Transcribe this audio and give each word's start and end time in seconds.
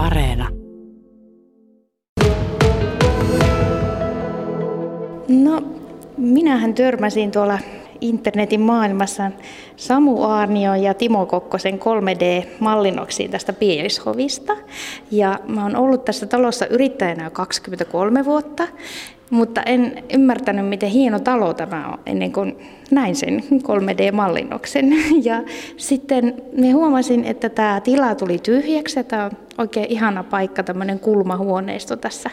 Areena. 0.00 0.48
No, 5.28 5.62
minähän 6.16 6.74
törmäsin 6.74 7.30
tuolla 7.30 7.58
internetin 8.00 8.60
maailmassa 8.60 9.30
Samu 9.76 10.22
Aarnio 10.22 10.74
ja 10.74 10.94
Timo 10.94 11.26
Kokkosen 11.26 11.74
3D-mallinnoksiin 11.80 13.30
tästä 13.30 13.52
Pielishovista. 13.52 14.56
Ja 15.10 15.40
mä 15.48 15.62
oon 15.62 15.76
ollut 15.76 16.04
tässä 16.04 16.26
talossa 16.26 16.66
yrittäjänä 16.66 17.24
jo 17.24 17.30
23 17.30 18.24
vuotta, 18.24 18.68
mutta 19.30 19.62
en 19.62 20.04
ymmärtänyt, 20.12 20.68
miten 20.68 20.90
hieno 20.90 21.18
talo 21.18 21.54
tämä 21.54 21.88
on 21.88 21.98
ennen 22.06 22.32
kuin 22.32 22.56
näin 22.90 23.16
sen 23.16 23.42
3D-mallinnoksen. 23.52 24.94
Ja 25.28 25.42
sitten 25.76 26.42
me 26.56 26.70
huomasin, 26.70 27.24
että 27.24 27.48
tämä 27.48 27.80
tila 27.80 28.14
tuli 28.14 28.38
tyhjäksi. 28.38 29.04
Tämä 29.04 29.24
on 29.24 29.30
oikein 29.58 29.86
ihana 29.88 30.24
paikka, 30.24 30.62
tämmöinen 30.62 30.98
kulmahuoneisto 30.98 31.96
tässä 31.96 32.30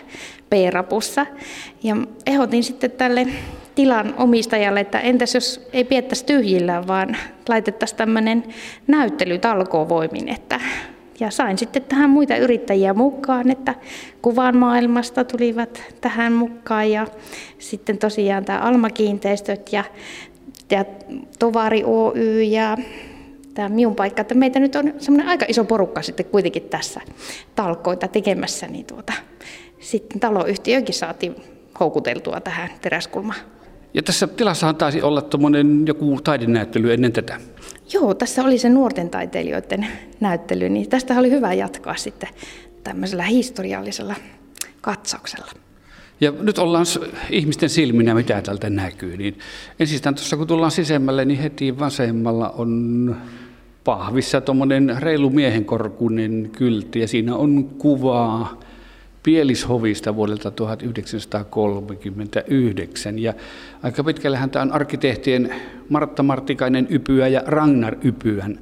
P-rapussa. 0.50 1.26
Ja 1.84 1.96
ehdotin 2.26 2.64
sitten 2.64 2.92
tälle 2.92 3.28
tilan 3.78 4.14
omistajalle, 4.18 4.80
että 4.80 5.00
entäs 5.00 5.36
jos 5.36 5.68
ei 5.74 5.84
piettäisi 5.84 6.26
tyhjillä, 6.26 6.88
vaan 6.88 7.18
laitettaisiin 7.50 7.98
tämmöinen 7.98 8.44
näyttely 8.88 9.38
talkoovoimin, 9.38 10.30
että 10.30 10.60
ja 11.20 11.32
sain 11.32 11.58
sitten 11.58 11.84
tähän 11.84 12.10
muita 12.10 12.36
yrittäjiä 12.36 12.94
mukaan, 12.94 13.52
että 13.52 13.76
kuvan 14.22 14.58
maailmasta 14.58 15.24
tulivat 15.24 15.84
tähän 16.02 16.34
mukaan 16.34 16.92
ja 16.92 17.08
sitten 17.60 17.98
tosiaan 17.98 18.46
tämä 18.46 18.60
Alma-kiinteistöt 18.60 19.74
ja, 19.74 19.84
ja 20.72 20.86
Tovari 21.40 21.84
Oy 21.86 22.44
ja 22.44 22.78
tämä 23.54 23.70
minun 23.70 23.96
paikka, 23.96 24.22
että 24.22 24.36
meitä 24.36 24.60
nyt 24.60 24.76
on 24.76 24.94
semmoinen 24.98 25.30
aika 25.30 25.46
iso 25.48 25.64
porukka 25.64 26.02
sitten 26.02 26.26
kuitenkin 26.26 26.64
tässä 26.64 27.02
talkoita 27.56 28.08
tekemässä, 28.08 28.68
niin 28.68 28.86
tuota, 28.86 29.14
sitten 29.80 30.20
taloyhtiökin 30.20 30.96
saatiin 30.96 31.36
houkuteltua 31.80 32.42
tähän 32.42 32.70
teräskulmaan. 32.82 33.57
Ja 33.94 34.04
tässä 34.04 34.28
tilassahan 34.28 34.76
taisi 34.76 35.02
olla 35.02 35.24
joku 35.86 36.20
taidenäyttely 36.24 36.94
ennen 36.94 37.12
tätä. 37.12 37.40
Joo, 37.94 38.14
tässä 38.14 38.44
oli 38.44 38.58
se 38.58 38.70
nuorten 38.70 39.10
taiteilijoiden 39.10 39.88
näyttely, 40.20 40.70
niin 40.70 40.90
tästä 40.90 41.20
oli 41.20 41.32
hyvä 41.32 41.54
jatkaa 41.54 41.96
sitten 41.96 42.30
tämmöisellä 42.84 43.24
historiallisella 43.24 44.16
katsauksella. 44.82 45.52
Ja 46.22 46.34
nyt 46.42 46.58
ollaan 46.58 46.86
ihmisten 47.30 47.70
silminä, 47.70 48.14
mitä 48.14 48.42
täältä 48.42 48.70
näkyy. 48.70 49.18
Niin 49.18 49.40
ensistään 49.80 50.16
tuossa 50.16 50.38
kun 50.38 50.48
tullaan 50.48 50.72
sisemmälle, 50.72 51.26
niin 51.26 51.40
heti 51.40 51.80
vasemmalla 51.80 52.50
on 52.50 53.16
pahvissa 53.84 54.42
tuommoinen 54.42 54.96
reilu 55.00 55.30
miehenkorkunen 55.30 56.50
kyltti 56.58 57.00
ja 57.00 57.08
siinä 57.08 57.36
on 57.36 57.66
kuvaa 57.66 58.60
Pielishovista 59.28 60.16
vuodelta 60.16 60.52
1939. 60.52 63.20
Ja 63.20 63.34
aika 63.84 64.04
pitkällähän 64.04 64.50
tämä 64.50 64.64
on 64.64 64.72
arkkitehtien 64.72 65.56
Martta 65.90 66.24
Martikainen 66.24 66.88
Ypyä 66.90 67.28
ja 67.28 67.44
Ragnar 67.46 67.96
Ypyän 68.04 68.60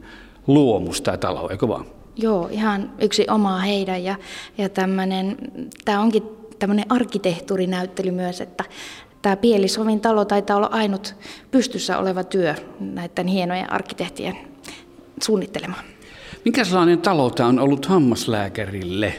luomus 0.47 1.01
tämä 1.01 1.17
talo, 1.17 1.49
eikö 1.49 1.67
vaan? 1.67 1.85
Joo, 2.15 2.47
ihan 2.51 2.91
yksi 2.99 3.25
oma 3.29 3.59
heidän. 3.59 4.03
Ja, 4.03 4.15
ja 4.57 4.69
tämmönen, 4.69 5.37
tämä 5.85 6.01
onkin 6.01 6.23
tämmöinen 6.59 6.85
arkkitehtuurinäyttely 6.89 8.11
myös, 8.11 8.41
että 8.41 8.63
tämä 9.21 9.35
Pielishovin 9.35 9.99
talo 9.99 10.25
taitaa 10.25 10.57
olla 10.57 10.69
ainut 10.71 11.15
pystyssä 11.51 11.97
oleva 11.97 12.23
työ 12.23 12.55
näiden 12.79 13.27
hienojen 13.27 13.73
arkkitehtien 13.73 14.37
suunnittelema. 15.23 15.75
Minkälainen 16.45 17.01
talo 17.01 17.29
tämä 17.29 17.49
on 17.49 17.59
ollut 17.59 17.85
hammaslääkärille? 17.85 19.13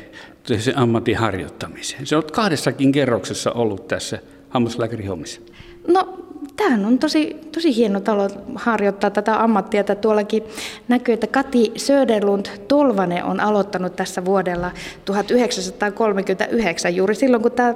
Se 0.59 0.73
ammatin 0.77 1.17
harjoittamiseen. 1.17 2.07
Se 2.07 2.17
on 2.17 2.23
kahdessakin 2.33 2.93
kerroksessa 2.93 3.53
ollut 3.53 3.89
tässä 3.89 4.19
hammaslääkärihommissa. 4.51 5.41
No, 5.89 6.27
tämä 6.57 6.87
on 6.87 6.99
tosi, 6.99 7.37
tosi 7.53 7.77
hieno 7.77 8.01
talo 8.01 8.29
harjoittaa 8.55 9.11
tätä 9.11 9.43
ammattia. 9.43 9.81
Että 9.81 9.95
tuollakin 9.95 10.43
näkyy, 10.89 11.15
että 11.15 11.27
Kati 11.27 11.73
Söderlund 11.77 12.47
Tolvanen 12.69 13.25
on 13.25 13.41
aloittanut 13.41 13.97
tässä 13.97 14.25
vuodella 14.25 14.71
1939, 15.05 16.97
juuri 16.97 17.15
silloin 17.15 17.43
kun 17.43 17.53
tämä 17.53 17.75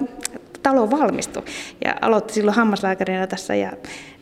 talo 0.62 0.90
valmistui. 0.90 1.42
Ja 1.84 1.94
aloitti 2.00 2.34
silloin 2.34 2.56
hammaslääkärinä 2.56 3.26
tässä 3.26 3.54
ja 3.54 3.72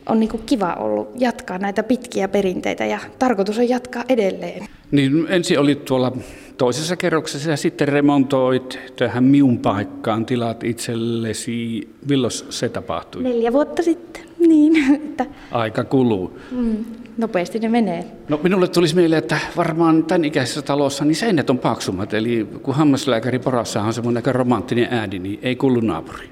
on 0.05 0.19
niin 0.19 0.29
kuin 0.29 0.43
kiva 0.45 0.73
ollut 0.73 1.11
jatkaa 1.15 1.57
näitä 1.57 1.83
pitkiä 1.83 2.27
perinteitä 2.27 2.85
ja 2.85 2.99
tarkoitus 3.19 3.57
on 3.57 3.69
jatkaa 3.69 4.03
edelleen. 4.09 4.65
Niin 4.91 5.25
ensin 5.29 5.59
oli 5.59 5.75
tuolla 5.75 6.11
toisessa 6.59 6.95
kerroksessa 6.95 7.55
sitten 7.55 7.87
remontoit 7.87 8.79
tähän 8.95 9.23
minun 9.23 9.59
paikkaan 9.59 10.25
tilat 10.25 10.63
itsellesi. 10.63 11.89
Milloin 12.09 12.31
se 12.31 12.69
tapahtui? 12.69 13.23
Neljä 13.23 13.53
vuotta 13.53 13.83
sitten, 13.83 14.23
niin. 14.47 14.95
Että... 14.95 15.25
Aika 15.51 15.83
kuluu. 15.83 16.39
Mm, 16.51 16.85
nopeasti 17.17 17.59
ne 17.59 17.69
menee. 17.69 18.05
No 18.29 18.39
minulle 18.43 18.67
tulisi 18.67 18.95
mieleen, 18.95 19.19
että 19.19 19.39
varmaan 19.57 20.03
tämän 20.03 20.25
ikäisessä 20.25 20.61
talossa 20.61 21.05
niin 21.05 21.15
seinät 21.15 21.49
on 21.49 21.59
paksummat. 21.59 22.13
Eli 22.13 22.47
kun 22.63 22.75
hammaslääkäri 22.75 23.39
porassa 23.39 23.81
on 23.81 23.93
semmoinen 23.93 24.17
aika 24.17 24.31
romanttinen 24.33 24.87
ääni, 24.91 25.19
niin 25.19 25.39
ei 25.41 25.55
kuulu 25.55 25.79
naapuri. 25.79 26.29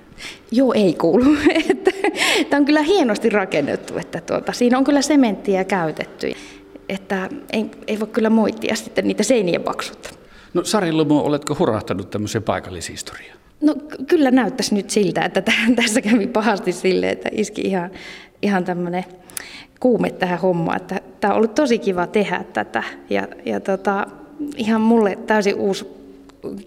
Joo, 0.51 0.73
ei 0.73 0.94
kuulu. 0.94 1.25
Tämä 2.49 2.59
on 2.59 2.65
kyllä 2.65 2.81
hienosti 2.81 3.29
rakennettu, 3.29 3.97
että 3.97 4.21
tuota, 4.21 4.53
siinä 4.53 4.77
on 4.77 4.83
kyllä 4.83 5.01
sementtiä 5.01 5.63
käytetty. 5.63 6.31
Että 6.90 7.30
ei, 7.53 7.66
ei 7.88 8.00
voi 8.00 8.08
kyllä 8.08 8.30
moittia 8.30 8.75
sitten 8.75 9.08
niitä 9.08 9.24
seinien 9.24 9.64
paksuutta. 9.64 10.09
No 10.53 10.64
Sari 10.64 10.94
Lumo, 10.94 11.22
oletko 11.22 11.56
hurahtanut 11.59 12.09
tämmöiseen 12.09 12.44
paikallishistoriaan? 12.44 13.38
No 13.62 13.75
kyllä 14.08 14.31
näyttäisi 14.31 14.75
nyt 14.75 14.90
siltä, 14.90 15.22
että 15.22 15.42
tässä 15.75 16.02
kävi 16.02 16.28
pahasti 16.28 16.72
silleen, 16.72 17.14
että 17.14 17.30
iski 17.31 17.62
ihan, 17.62 17.92
ihan 18.42 18.64
tämmöinen 18.64 19.06
kuume 19.80 20.09
tähän 20.09 20.40
hommaan. 20.40 20.78
Että 20.78 21.02
tämä 21.20 21.34
on 21.34 21.38
ollut 21.38 21.56
tosi 21.56 21.80
kiva 21.80 22.08
tehdä 22.08 22.44
tätä 22.53 22.84
ja, 23.09 23.28
ja 23.46 23.59
tota, 23.59 24.08
ihan 24.58 24.81
mulle 24.81 25.18
täysin 25.28 25.56
uusi 25.56 25.86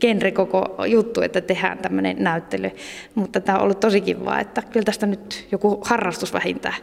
genre 0.01 0.31
koko 0.31 0.85
juttu, 0.87 1.21
että 1.21 1.41
tehdään 1.41 1.79
tämmöinen 1.79 2.17
näyttely. 2.19 2.71
Mutta 3.15 3.41
tämä 3.41 3.59
on 3.59 3.65
ollut 3.65 3.81
tosi 3.81 4.01
kiva, 4.01 4.39
että 4.39 4.63
kyllä 4.63 4.85
tästä 4.85 5.07
nyt 5.07 5.47
joku 5.53 5.81
harrastus 5.85 6.33
vähintään 6.33 6.75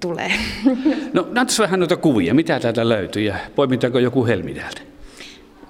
tulee. 0.00 0.32
No 1.12 1.28
näyttäisi 1.30 1.62
vähän 1.62 1.80
noita 1.80 1.96
kuvia. 1.96 2.34
Mitä 2.34 2.60
täältä 2.60 2.88
löytyy 2.88 3.22
ja 3.22 3.34
poimitaanko 3.54 3.98
joku 3.98 4.26
helmi 4.26 4.54
täältä? 4.54 4.80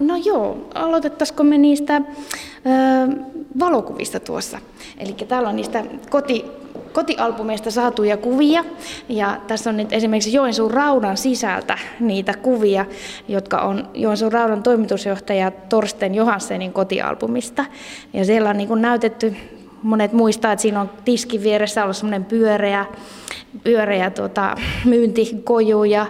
No 0.00 0.16
joo, 0.24 0.68
aloitettaisiko 0.74 1.44
me 1.44 1.58
niistä 1.58 1.96
ö, 1.96 2.00
valokuvista 3.58 4.20
tuossa. 4.20 4.58
Eli 4.98 5.12
täällä 5.12 5.48
on 5.48 5.56
niistä 5.56 5.84
koti, 6.10 6.44
kotialbumeista 6.92 7.70
saatuja 7.70 8.16
kuvia. 8.16 8.64
Ja 9.08 9.40
tässä 9.46 9.70
on 9.70 9.76
nyt 9.76 9.92
esimerkiksi 9.92 10.32
Joensuun 10.32 10.70
Raudan 10.70 11.16
sisältä 11.16 11.78
niitä 12.00 12.34
kuvia, 12.36 12.86
jotka 13.28 13.58
on 13.58 13.88
Joensuun 13.94 14.32
Raudan 14.32 14.62
toimitusjohtaja 14.62 15.50
Torsten 15.50 16.14
Johanssenin 16.14 16.72
kotialbumista. 16.72 17.64
Ja 18.12 18.24
siellä 18.24 18.50
on 18.50 18.56
niin 18.56 18.82
näytetty, 18.82 19.36
monet 19.82 20.12
muistaa, 20.12 20.52
että 20.52 20.62
siinä 20.62 20.80
on 20.80 20.90
tiskin 21.04 21.42
vieressä 21.42 21.82
ollut 21.82 21.96
semmoinen 21.96 22.24
pyöreä, 22.24 22.86
pyöreä 23.64 24.10
tuota, 24.10 24.56
myyntikoju 24.84 25.84
ja 25.84 26.06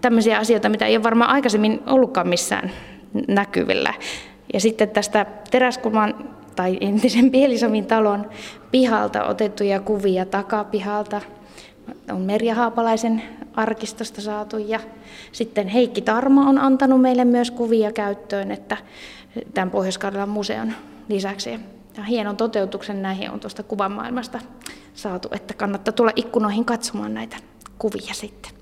tämmöisiä 0.00 0.38
asioita, 0.38 0.68
mitä 0.68 0.86
ei 0.86 0.96
ole 0.96 1.02
varmaan 1.02 1.30
aikaisemmin 1.30 1.82
ollutkaan 1.86 2.28
missään 2.28 2.70
näkyvillä. 3.28 3.94
Ja 4.52 4.60
sitten 4.60 4.90
tästä 4.90 5.26
teräskulman 5.50 6.30
tai 6.56 6.78
entisen 6.80 7.30
Pielisomin 7.30 7.86
talon 7.86 8.30
pihalta 8.70 9.24
otettuja 9.24 9.80
kuvia 9.80 10.26
takapihalta 10.26 11.20
on 12.12 12.20
Merja 12.20 12.54
Haapalaisen 12.54 13.22
arkistosta 13.54 14.20
saatu 14.20 14.58
ja 14.58 14.80
sitten 15.32 15.68
Heikki 15.68 16.00
Tarmo 16.00 16.40
on 16.40 16.58
antanut 16.58 17.00
meille 17.00 17.24
myös 17.24 17.50
kuvia 17.50 17.92
käyttöön, 17.92 18.50
että 18.50 18.76
tämän 19.54 19.70
pohjois 19.70 19.98
museon 20.26 20.72
lisäksi. 21.08 21.60
Ja 21.96 22.02
hienon 22.02 22.36
toteutuksen 22.36 23.02
näihin 23.02 23.30
on 23.30 23.40
tuosta 23.40 23.62
kuvamaailmasta 23.62 24.38
saatu, 24.94 25.28
että 25.32 25.54
kannattaa 25.54 25.92
tulla 25.92 26.12
ikkunoihin 26.16 26.64
katsomaan 26.64 27.14
näitä 27.14 27.36
kuvia 27.78 28.14
sitten. 28.14 28.52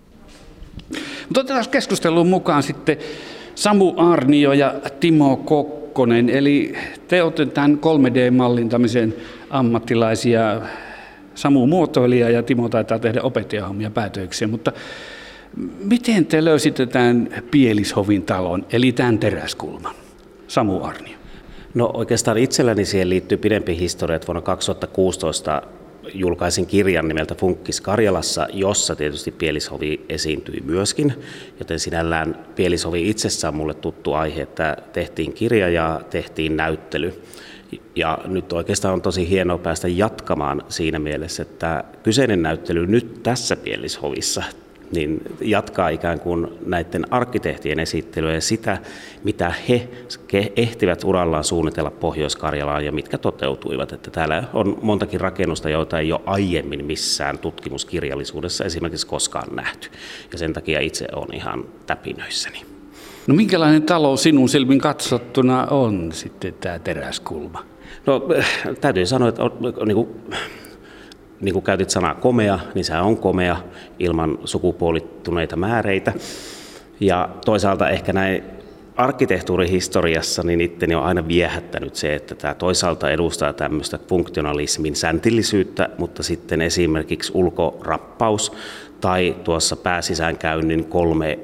Mutta 1.29 1.41
otetaan 1.41 1.65
keskusteluun 1.71 2.29
mukaan 2.29 2.63
sitten 2.63 2.97
Samu 3.55 3.95
Arnio 3.97 4.53
ja 4.53 4.75
Timo 5.01 5.37
Kokkonen. 5.37 6.31
Eli 6.31 6.75
te 7.09 7.23
olette 7.23 7.47
tämän 7.47 7.79
3D-mallintamisen 7.79 9.15
ammattilaisia. 9.51 10.61
Samu 11.35 11.67
muotoilija 11.67 12.31
ja 12.31 12.43
Timo 12.43 12.69
taitaa 12.69 12.99
tehdä 12.99 13.23
opettajahommia 13.23 13.91
päätöksiä, 13.91 14.49
mutta 14.49 14.73
miten 15.85 16.27
te 16.27 16.45
löysitte 16.45 16.87
tämän 16.87 17.29
Pielishovin 17.51 18.23
talon, 18.23 18.67
eli 18.73 18.93
tämän 18.93 19.19
teräskulman? 19.19 19.95
Samu 20.49 20.85
Arnio. 20.85 21.24
No 21.75 21.91
oikeastaan 21.95 22.39
itselläni 22.39 22.85
siihen 22.85 23.11
liittyy 23.11 23.39
pidempi 23.39 23.79
historia, 23.79 24.17
että 24.17 24.27
vuonna 24.27 24.43
2016 24.43 25.63
julkaisin 26.15 26.67
kirjan 26.67 27.09
nimeltä 27.09 27.35
Funkkis 27.35 27.81
Karjalassa, 27.81 28.47
jossa 28.53 28.97
tietysti 28.97 29.31
Pielishovi 29.31 30.05
esiintyi 30.09 30.61
myöskin, 30.65 31.15
joten 31.59 31.79
sinällään 31.79 32.47
Pielishovi 32.57 33.09
itsessään 33.11 33.55
mulle 33.55 33.75
tuttu 33.75 34.13
aihe, 34.13 34.43
että 34.43 34.77
tehtiin 34.93 35.33
kirja 35.33 35.69
ja 35.69 36.01
tehtiin 36.11 36.57
näyttely. 36.57 37.23
Ja 37.97 38.19
nyt 38.25 38.53
oikeastaan 38.53 38.95
on 38.95 39.03
tosi 39.03 39.29
hienoa 39.29 39.59
päästä 39.59 39.89
jatkamaan 39.89 40.63
siinä 40.69 40.99
mielessä, 40.99 41.43
että 41.43 41.85
kyseinen 42.03 42.43
näyttely 42.43 42.87
nyt 42.87 43.23
tässä 43.23 43.57
Pielishovissa 43.57 44.43
niin 44.95 45.23
jatkaa 45.41 45.89
ikään 45.89 46.21
kuin 46.21 46.49
näiden 46.67 47.13
arkkitehtien 47.13 47.81
esittelyä 47.81 48.35
ja 48.35 48.41
sitä, 48.41 48.79
mitä 49.25 49.53
he 49.69 49.89
ehtivät 50.57 51.05
urallaan 51.05 51.45
suunnitella 51.45 51.91
Pohjois-Karjalaan 51.91 52.85
ja 52.85 52.93
mitkä 52.93 53.19
toteutuivat. 53.19 53.93
Että 53.93 54.11
täällä 54.11 54.45
on 54.53 54.79
montakin 54.83 55.21
rakennusta, 55.21 55.71
joita 55.71 55.99
ei 55.99 56.13
ole 56.13 56.21
aiemmin 56.27 56.85
missään 56.85 57.39
tutkimuskirjallisuudessa 57.39 58.65
esimerkiksi 58.65 59.07
koskaan 59.07 59.57
nähty. 59.57 59.89
Ja 60.33 60.39
sen 60.39 60.53
takia 60.53 60.81
itse 60.81 61.07
olen 61.15 61.35
ihan 61.35 61.65
täpinöissäni. 61.87 62.63
No 63.27 63.35
minkälainen 63.35 63.83
talo 63.83 64.17
sinun 64.17 64.49
silmin 64.49 64.79
katsottuna 64.79 65.67
on 65.67 66.13
sitten 66.13 66.55
tämä 66.61 66.79
teräskulma? 66.79 67.65
No 68.07 68.23
täytyy 68.81 69.07
sanoa, 69.07 69.29
että 69.29 69.43
on, 69.43 69.53
niin 69.87 69.95
kuin, 69.95 70.09
niin 71.41 71.53
kuin 71.53 71.65
käytit 71.65 71.91
sanaa 71.91 72.15
komea, 72.15 72.59
niin 72.75 72.85
se 72.85 72.97
on 72.97 73.17
komea 73.17 73.57
ilman 73.99 74.39
sukupuolittuneita 74.45 75.57
määreitä. 75.57 76.13
Ja 77.01 77.29
toisaalta 77.45 77.89
ehkä 77.89 78.13
näin 78.13 78.45
arkkitehtuurihistoriassa 78.97 80.43
niin 80.43 80.61
itteni 80.61 80.95
on 80.95 81.05
aina 81.05 81.29
viehättänyt 81.29 81.97
se, 81.97 82.15
että 82.15 82.35
tämä 82.35 82.55
toisaalta 82.55 83.11
edustaa 83.11 83.53
tämmöistä 83.53 83.99
funktionalismin 84.09 84.97
säntillisyyttä, 84.97 85.89
mutta 85.99 86.23
sitten 86.23 86.63
esimerkiksi 86.63 87.33
ulkorappaus 87.35 88.53
tai 89.01 89.37
tuossa 89.45 89.77
pääsisäänkäynnin 89.77 90.85
kolme 90.85 91.39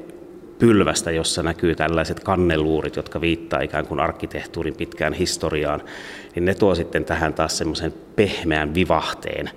pylvästä, 0.59 1.11
jossa 1.11 1.43
näkyy 1.43 1.75
tällaiset 1.75 2.21
kanneluurit, 2.21 2.97
jotka 2.97 3.21
viittaa 3.21 3.61
ikään 3.61 3.87
kuin 3.87 4.01
arkkitehtuurin 4.01 4.75
pitkään 4.75 5.13
historiaan, 5.13 5.83
niin 6.35 6.45
ne 6.45 6.55
tuo 6.55 6.75
sitten 6.75 7.05
tähän 7.05 7.35
taas 7.35 7.59
semmoisen 7.59 7.95
pehmeän 8.17 8.75
vivahteen, 8.75 9.51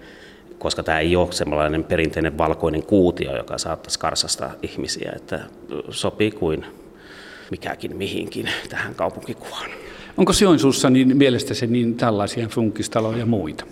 koska 0.64 0.84
tämä 0.84 1.00
ei 1.00 1.16
ole 1.16 1.32
semmoinen 1.32 1.84
perinteinen 1.84 2.38
valkoinen 2.38 2.84
kuutio, 2.84 3.38
joka 3.38 3.58
saattaisi 3.58 4.00
karsasta 4.00 4.50
ihmisiä, 4.62 5.12
että 5.16 5.40
sopii 5.90 6.32
kuin 6.32 6.66
mikäkin 7.52 7.98
mihinkin 7.98 8.50
tähän 8.70 8.96
kaupunkikuvaan. 8.96 9.70
Onko 10.18 10.32
Joensuussa 10.42 10.90
niin 10.90 11.18
mielestäsi 11.18 11.68
niin 11.68 11.96
tällaisia 11.96 12.48
funkistaloja 12.48 13.18
ja 13.18 13.26
muita? 13.26 13.66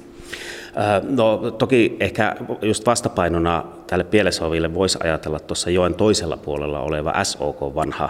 No 1.09 1.51
toki 1.57 1.97
ehkä 1.99 2.35
just 2.61 2.85
vastapainona 2.85 3.65
tälle 3.87 4.03
Pielesoville 4.03 4.73
voisi 4.73 4.97
ajatella 5.03 5.39
tuossa 5.39 5.69
joen 5.69 5.93
toisella 5.93 6.37
puolella 6.37 6.79
oleva 6.79 7.23
SOK 7.23 7.75
vanha 7.75 8.09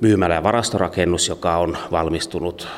myymälä- 0.00 0.34
ja 0.34 0.42
varastorakennus, 0.42 1.28
joka 1.28 1.56
on 1.56 1.76
valmistunut 1.90 2.68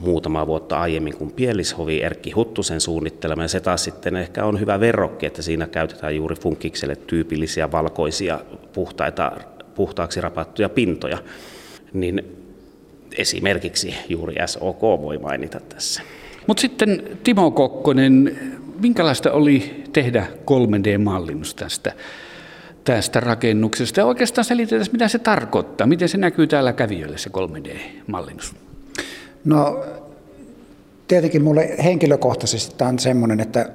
muutama 0.00 0.46
vuotta 0.46 0.80
aiemmin 0.80 1.16
kuin 1.16 1.32
Pielishovi 1.32 2.02
Erkki 2.02 2.30
Huttusen 2.30 2.80
suunnittelema. 2.80 3.42
Ja 3.42 3.48
se 3.48 3.60
taas 3.60 3.84
sitten 3.84 4.16
ehkä 4.16 4.44
on 4.44 4.60
hyvä 4.60 4.80
verrokki, 4.80 5.26
että 5.26 5.42
siinä 5.42 5.66
käytetään 5.66 6.16
juuri 6.16 6.36
funkikselle 6.36 6.96
tyypillisiä 6.96 7.72
valkoisia 7.72 8.40
puhtaita, 8.72 9.32
puhtaaksi 9.74 10.20
rapattuja 10.20 10.68
pintoja. 10.68 11.18
Niin 11.92 12.36
esimerkiksi 13.18 13.94
juuri 14.08 14.34
SOK 14.46 14.82
voi 14.82 15.18
mainita 15.18 15.60
tässä. 15.60 16.02
Mutta 16.46 16.60
sitten 16.60 17.18
Timo 17.24 17.50
Kokkonen, 17.50 18.38
minkälaista 18.80 19.32
oli 19.32 19.84
tehdä 19.92 20.26
3D-mallinnus 20.50 21.54
tästä, 21.54 21.92
tästä 22.84 23.20
rakennuksesta? 23.20 24.00
Ja 24.00 24.06
oikeastaan 24.06 24.44
selitetään, 24.44 24.86
mitä 24.92 25.08
se 25.08 25.18
tarkoittaa, 25.18 25.86
miten 25.86 26.08
se 26.08 26.18
näkyy 26.18 26.46
täällä 26.46 26.72
kävijöille 26.72 27.18
se 27.18 27.30
3D-mallinnus? 27.30 28.54
No 29.44 29.84
tietenkin 31.08 31.44
mulle 31.44 31.76
henkilökohtaisesti 31.84 32.74
tämä 32.78 32.88
on 32.88 32.98
semmoinen, 32.98 33.40
että 33.40 33.70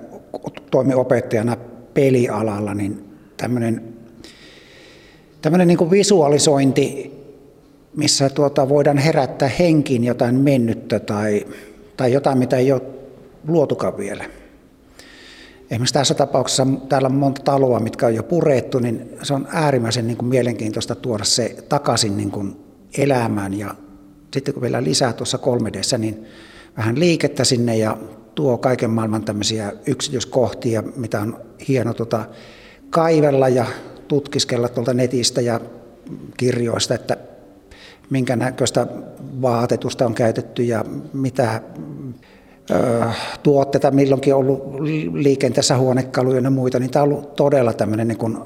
toimin 0.71 0.95
opettajana 0.95 1.57
pelialalla, 1.93 2.73
niin 2.73 3.03
tämmöinen, 3.37 3.93
tämmöinen 5.41 5.67
niin 5.67 5.91
visualisointi, 5.91 7.13
missä 7.95 8.29
tuota, 8.29 8.69
voidaan 8.69 8.97
herättää 8.97 9.49
henkiin 9.59 10.03
jotain 10.03 10.35
mennyttä 10.35 10.99
tai 10.99 11.45
tai 11.97 12.13
jotain, 12.13 12.37
mitä 12.37 12.57
ei 12.57 12.71
ole 12.71 12.81
luotukaan 13.47 13.97
vielä. 13.97 14.25
Esimerkiksi 15.71 15.93
tässä 15.93 16.13
tapauksessa 16.13 16.67
täällä 16.89 17.05
on 17.05 17.15
monta 17.15 17.41
taloa, 17.43 17.79
mitkä 17.79 18.05
on 18.05 18.15
jo 18.15 18.23
purettu, 18.23 18.79
niin 18.79 19.09
se 19.23 19.33
on 19.33 19.47
äärimmäisen 19.51 20.07
niin 20.07 20.17
kuin 20.17 20.29
mielenkiintoista 20.29 20.95
tuoda 20.95 21.23
se 21.23 21.55
takaisin 21.69 22.17
niin 22.17 22.31
kuin 22.31 22.55
elämään. 22.97 23.53
Ja 23.53 23.75
sitten 24.33 24.53
kun 24.53 24.61
vielä 24.63 24.83
lisää 24.83 25.13
tuossa 25.13 25.37
3 25.37 25.73
d 25.73 25.97
niin 25.97 26.25
vähän 26.77 26.99
liikettä 26.99 27.43
sinne 27.43 27.77
ja 27.77 27.97
tuo 28.35 28.57
kaiken 28.57 28.89
maailman 28.89 29.23
tämmöisiä 29.23 29.73
yksityiskohtia, 29.87 30.83
mitä 30.95 31.21
on 31.21 31.39
hieno 31.67 31.93
tota, 31.93 32.25
kaivella 32.89 33.49
ja 33.49 33.65
tutkiskella 34.07 34.69
tuolta 34.69 34.93
netistä 34.93 35.41
ja 35.41 35.59
kirjoista, 36.37 36.95
että 36.95 37.17
minkä 38.09 38.35
näköistä 38.35 38.87
vaatetusta 39.41 40.05
on 40.05 40.13
käytetty 40.13 40.63
ja 40.63 40.85
mitä 41.13 41.61
ö, 42.71 43.05
tuotteita 43.43 43.91
milloinkin 43.91 44.33
on 44.33 44.39
ollut 44.39 44.81
liikenteessä 45.13 45.77
huonekaluja 45.77 46.41
ja 46.41 46.49
muita, 46.49 46.79
niin 46.79 46.91
tämä 46.91 47.03
on 47.03 47.09
ollut 47.09 47.35
todella 47.35 47.73
tämmöinen 47.73 48.07
niin 48.07 48.17
kuin 48.17 48.37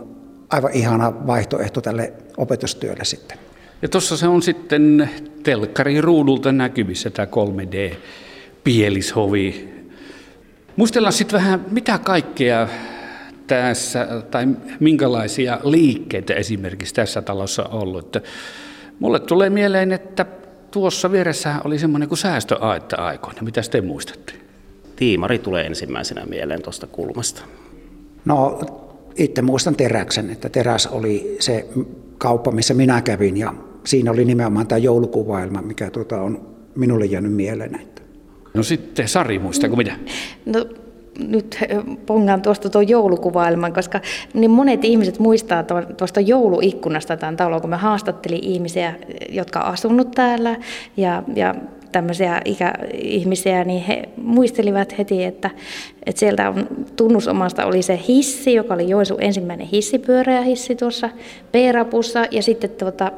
aivan 0.50 0.72
ihana 0.72 1.28
vaihtoehto 1.28 1.82
tälle 1.82 2.14
opetustyölle 2.38 3.06
sitten. 3.06 3.47
Ja 3.82 3.90
tuossa 3.90 4.18
se 4.18 4.28
on 4.28 4.42
sitten 4.42 5.10
telkkari 5.44 6.02
ruudulta 6.02 6.52
näkyvissä 6.52 7.10
tämä 7.10 7.26
3D-pielishovi. 7.26 9.68
Muistellaan 10.76 11.14
sitten 11.14 11.40
vähän, 11.40 11.66
mitä 11.72 11.98
kaikkea 11.98 12.68
tässä, 13.48 14.08
tai 14.32 14.48
minkälaisia 14.80 15.60
liikkeitä 15.64 16.34
esimerkiksi 16.34 16.96
tässä 16.96 17.22
talossa 17.22 17.64
on 17.64 17.82
ollut. 17.82 18.06
Että 18.06 18.22
Mulle 19.00 19.20
tulee 19.20 19.50
mieleen, 19.50 19.92
että 19.92 20.26
tuossa 20.72 21.12
vieressä 21.12 21.56
oli 21.64 21.80
semmoinen 21.80 22.10
kuin 22.10 22.18
säästöaetta 22.18 22.96
aikoina. 22.96 23.42
Mitä 23.42 23.62
te 23.72 23.82
muistatte? 23.82 24.34
Tiimari 24.96 25.40
tulee 25.40 25.66
ensimmäisenä 25.66 26.26
mieleen 26.26 26.62
tuosta 26.62 26.88
kulmasta. 26.88 27.42
No 28.26 28.62
itse 29.16 29.42
muistan 29.42 29.76
Teräksen, 29.76 30.30
että 30.30 30.50
Teräs 30.50 30.88
oli 30.88 31.38
se 31.40 31.68
kauppa, 32.18 32.52
missä 32.52 32.74
minä 32.74 33.02
kävin 33.02 33.38
ja 33.38 33.54
siinä 33.88 34.12
oli 34.12 34.26
nimenomaan 34.26 34.68
tämä 34.68 34.80
joulukuvailma, 34.80 35.62
mikä 35.62 35.90
tuota 35.90 36.22
on 36.22 36.42
minulle 36.76 37.06
jäänyt 37.06 37.34
mieleen. 37.34 37.82
No 38.54 38.64
sitten 38.64 39.08
Sari, 39.08 39.40
muistako 39.40 39.76
mitä? 39.76 39.92
No 40.46 40.66
nyt 41.20 41.60
pongaan 42.06 42.42
tuosta 42.42 42.70
tuon 42.70 42.88
joulukuvailman, 42.88 43.74
koska 43.74 44.02
niin 44.34 44.52
monet 44.52 44.86
ihmiset 44.86 45.20
muistaa 45.20 45.64
tuosta 45.98 46.20
jouluikkunasta 46.20 47.18
tämän 47.18 47.38
talon, 47.38 47.62
kun 47.62 47.70
me 47.70 47.76
haastattelin 47.76 48.44
ihmisiä, 48.44 48.94
jotka 49.30 49.60
on 49.60 49.66
asunut 49.66 50.12
täällä 50.12 50.56
ja, 50.98 51.24
ja 51.36 51.56
tämmöisiä 51.92 52.42
ikäihmisiä, 52.46 53.64
niin 53.64 53.84
he 53.84 54.10
muistelivat 54.18 54.98
heti, 54.98 55.24
että, 55.24 55.50
että 56.06 56.20
sieltä 56.20 56.50
on 56.50 56.68
tunnusomasta 56.96 57.66
oli 57.66 57.82
se 57.82 58.00
hissi, 58.08 58.54
joka 58.54 58.74
oli 58.74 58.90
Joensuun 58.90 59.24
ensimmäinen 59.24 59.68
hissipyöreä 59.68 60.42
hissi 60.42 60.76
tuossa 60.76 61.10
P-rapussa, 61.52 62.26
ja 62.32 62.44
sitten 62.44 62.70
tuota, 62.70 63.12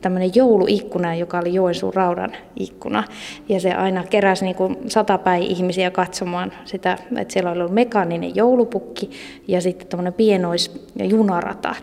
tämmöinen 0.00 0.30
jouluikkuna, 0.34 1.14
joka 1.14 1.38
oli 1.38 1.54
Joensuun 1.54 1.94
raudan 1.94 2.32
ikkuna. 2.56 3.04
Ja 3.48 3.60
se 3.60 3.72
aina 3.72 4.04
keräsi 4.10 4.44
niin 4.44 4.56
kuin 4.56 4.76
satapäin 4.86 5.42
ihmisiä 5.42 5.90
katsomaan 5.90 6.52
sitä, 6.64 6.98
että 7.16 7.32
siellä 7.32 7.50
oli 7.50 7.60
ollut 7.60 7.74
mekaaninen 7.74 8.36
joulupukki 8.36 9.10
ja 9.48 9.60
sitten 9.60 9.86
tämmöinen 9.86 10.12
pienois- 10.12 10.86
ja 10.96 11.04
junarata. 11.04 11.74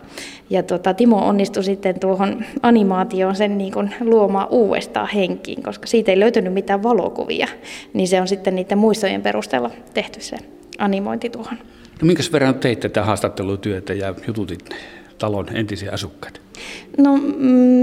Ja 0.49 0.63
tota, 0.63 0.93
Timo 0.93 1.27
onnistui 1.27 1.63
sitten 1.63 1.99
tuohon 1.99 2.45
animaatioon 2.63 3.35
sen 3.35 3.57
niin 3.57 3.73
kuin 3.73 3.93
luomaan 3.99 4.47
uudestaan 4.49 5.09
henkiin, 5.13 5.63
koska 5.63 5.87
siitä 5.87 6.11
ei 6.11 6.19
löytynyt 6.19 6.53
mitään 6.53 6.83
valokuvia. 6.83 7.47
Niin 7.93 8.07
se 8.07 8.21
on 8.21 8.27
sitten 8.27 8.55
niiden 8.55 8.77
muistojen 8.77 9.21
perusteella 9.21 9.71
tehty 9.93 10.21
se 10.21 10.37
animointi 10.77 11.29
tuohon. 11.29 11.57
No 12.01 12.07
minkäs 12.07 12.31
verran 12.31 12.55
teitte 12.55 12.89
tätä 12.89 13.05
haastattelutyötä 13.05 13.93
ja 13.93 14.15
jututit 14.27 14.69
talon 15.17 15.45
entisiä 15.53 15.91
asukkaita? 15.91 16.46
No 16.97 17.17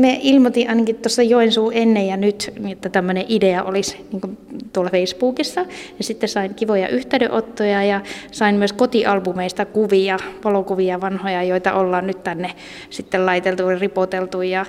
me 0.01 0.19
ilmoitin 0.23 0.69
ainakin 0.69 0.97
tuossa 0.97 1.23
Joensuun 1.23 1.73
ennen 1.75 2.07
ja 2.07 2.17
nyt, 2.17 2.53
että 2.71 2.89
tämmöinen 2.89 3.25
idea 3.29 3.63
olisi 3.63 3.97
niin 4.13 4.39
tuolla 4.73 4.91
Facebookissa. 4.91 5.61
Ja 5.99 6.05
sitten 6.05 6.29
sain 6.29 6.55
kivoja 6.55 6.89
yhteydenottoja 6.89 7.85
ja 7.85 8.01
sain 8.31 8.55
myös 8.55 8.73
kotialbumeista 8.73 9.65
kuvia, 9.65 10.19
valokuvia 10.45 11.01
vanhoja, 11.01 11.43
joita 11.43 11.73
ollaan 11.73 12.07
nyt 12.07 12.23
tänne 12.23 12.51
sitten 12.91 13.27
laiteltu 13.27 13.71
ja 13.71 13.79
ripoteltu. 13.79 14.43
Ja, 14.43 14.67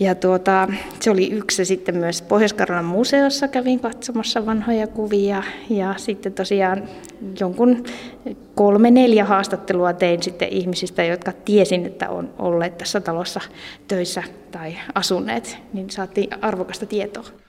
Ja 0.00 0.14
tuota, 0.14 0.68
se 1.00 1.10
oli 1.10 1.30
yksi 1.30 1.64
sitten 1.64 1.96
myös 1.96 2.22
pohjois 2.22 2.54
museossa 2.84 3.48
kävin 3.48 3.80
katsomassa 3.80 4.46
vanhoja 4.46 4.86
kuvia 4.86 5.42
ja 5.70 5.94
sitten 5.96 6.32
tosiaan 6.32 6.88
jonkun 7.40 7.84
kolme 8.54 8.90
neljä 8.90 9.24
haastattelua 9.24 9.92
tein 9.92 10.22
sitten 10.22 10.48
ihmisistä, 10.48 11.04
jotka 11.04 11.32
tiesin, 11.32 11.86
että 11.86 12.10
on 12.10 12.34
olleet 12.38 12.78
tässä 12.78 13.00
talossa 13.00 13.40
töissä 13.88 14.22
tai 14.50 14.76
asuneet, 14.94 15.58
niin 15.72 15.90
saatiin 15.90 16.28
arvokasta 16.42 16.86
tietoa. 16.86 17.47